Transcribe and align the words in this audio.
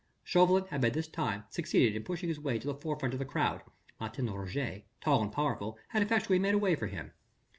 Chauvelin 0.23 0.65
had 0.69 0.81
by 0.81 0.89
this 0.89 1.07
time 1.07 1.43
succeeded 1.51 1.95
in 1.95 2.03
pushing 2.03 2.27
his 2.27 2.39
way 2.39 2.57
to 2.57 2.65
the 2.65 2.73
forefront 2.73 3.13
of 3.13 3.19
the 3.19 3.23
crowd: 3.23 3.61
Martin 3.99 4.33
Roget, 4.33 4.83
tall 4.99 5.21
and 5.21 5.31
powerful, 5.31 5.77
had 5.89 6.01
effectually 6.01 6.39
made 6.39 6.55
a 6.55 6.57
way 6.57 6.73
for 6.75 6.87
him. 6.87 7.11